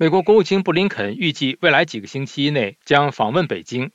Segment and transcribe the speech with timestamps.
[0.00, 3.90] 美国国务卿布林肯预计未来几个星期内将访问北京。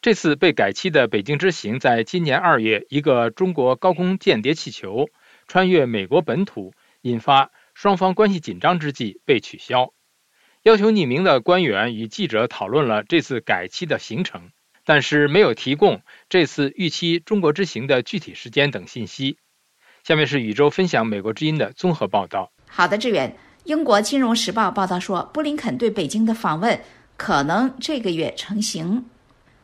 [0.00, 5.10] 这次被改期的北京之行，在今年二月，一个中国高空间谍气球
[5.46, 6.72] 穿越美国本土，
[7.02, 9.92] 引发双方关系紧张之际被取消。
[10.62, 14.50] 要求匿名的官员与记者讨论了这次改期的行程，
[14.86, 16.00] 但是没有提供
[16.30, 19.36] 这次预期中国之行的具体时间等信息。
[20.02, 22.50] 下面是宇宙分享美国之音的综合报道。
[22.66, 23.36] 好的，志远。
[23.64, 26.80] 英国金融时报报道说，布林肯对北京的访问
[27.16, 29.04] 可能这个月成行。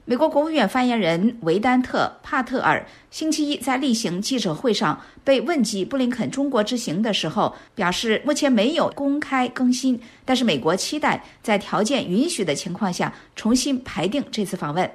[0.04, 14.88] 美国国务院发言人维丹特·帕特尔星期一在例行记者会上被问及布林肯中国之行的时候，表示目前没有公开更新，但是美国期待在条件允许的情况下重新排定这次访问。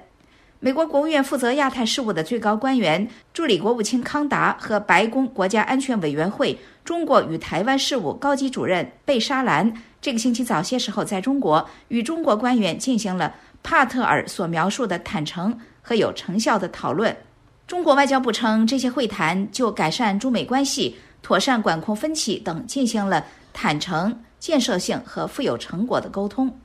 [0.63, 17.17] 美国国务院负责亚太事务的最高官员助理国务卿康达和白宫国家安全委员会中国与台湾事务高级主任贝沙兰这个星期早些时候在中国与中国官员进行了帕特尔所描述的坦诚和有成效的讨论。
[17.65, 26.55] 中国外交部称，这些会谈就改善中美关系、妥善管控分歧等进行了坦诚、建设性和富有成果的沟通。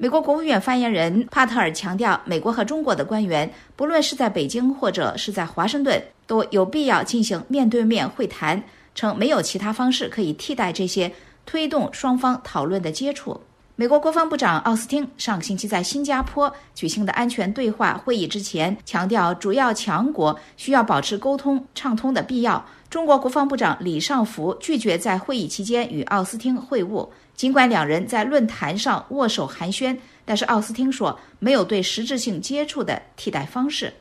[0.00, 8.62] 美国国务院发言人帕特尔强调，美国和中国的官员，不论是在北京或者是在华盛顿，都有必要进行面对面会谈，
[8.94, 11.10] 称没有其他方式可以替代这些
[11.44, 13.40] 推动双方讨论的接触。
[13.80, 22.66] 美国国防部长奥斯汀上个星期在新加坡举行的安全对话会议之前，强调主要强国需要保持沟通畅通的必要。
[22.90, 27.08] 中国国防部长李尚福拒绝在会议期间与奥斯汀会晤。
[27.36, 33.94] 尽管两人在论坛上握手寒暄，但是奥斯汀说没有对实质性接触的替代方式。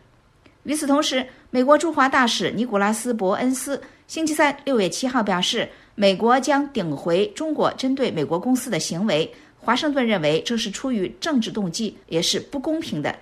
[0.64, 9.32] 与此同时，美国驻华大使尼古拉斯·伯恩斯星期三六月七号表示，美国将顶回中国针对美国公司的行为。
[9.60, 13.14] 华盛顿认为这是出于政治动机，也是不公平的。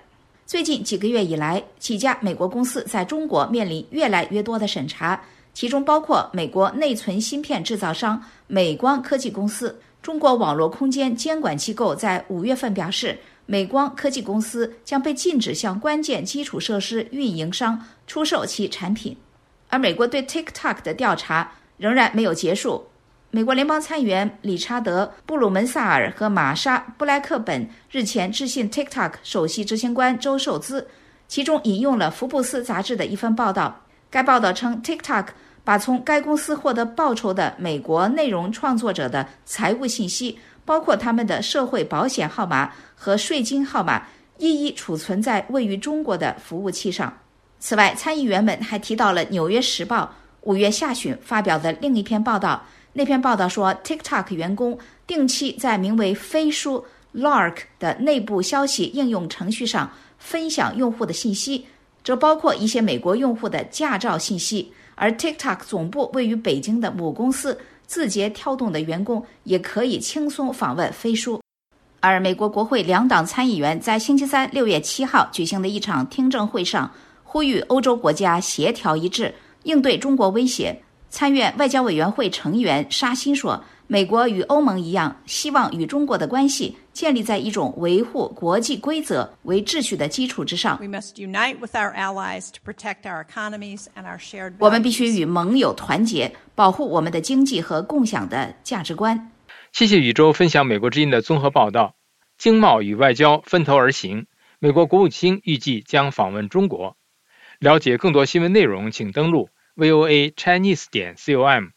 [0.46, 5.20] 最近几个月以来，几家美国公司在中国面临越来越多的审查，
[5.52, 9.76] 其中包括美国内存芯片制造商美光科技公司。
[10.00, 19.16] 中国网络空间监管机构在五月份表示，美光科技公司将被禁止向关键基础设施运营商出售其产品。
[19.68, 22.86] 而美国对 TikTok 的调查仍然没有结束。
[23.36, 30.88] 美国联邦参议员理查德·布鲁门萨尔和玛莎·布莱克本日前致信 TikTok 首席执行官周受资，
[31.28, 33.82] 其中引用了福布斯杂志的一份报道。
[34.08, 35.26] 该报道称，TikTok。
[35.62, 44.02] 把从该公司获得报酬的美国内容创作者的财务信息，包括他们的社会保险号码和税金号码，
[44.38, 47.12] 一一储存在位于中国的服务器上。
[47.58, 50.04] 此外，参议员们还提到了《纽约时报》
[50.40, 52.64] 五月下旬发表的另一篇报道。
[52.98, 56.82] 那篇报道说，TikTok 员工定期在名为“飞书
[57.14, 61.66] ”Lark 的内部消息应用程序上分享用户的信息，
[62.02, 64.72] 这包括一些美国用户的驾照信息。
[64.94, 71.38] 而 TikTok 总部位于北京的母公司字节跳动的员工也可以轻松访问飞书。
[72.00, 76.90] 而美国国会两党参议员在星期三六月七号举行的一场听证会上，
[77.24, 79.34] 呼吁欧洲国家协调一致
[79.64, 80.80] 应对中国威胁。
[81.08, 83.64] 参院外交委员会成员沙欣说。
[83.88, 90.76] 美国与欧盟一样，希望与中国的关系建立在一种维护国际规则为秩序的基础之上。
[94.58, 99.30] 我们必须与盟友团结，保护我们的经济和共享的价值观。
[99.70, 101.94] 谢谢宇宙分享美国之音的综合报道。
[102.36, 104.26] 经贸与外交分头而行，
[104.58, 106.96] 美国国务卿预计将访问中国。
[107.60, 111.72] 了解更多新闻内容，请登录 VOA Chinese 点 com。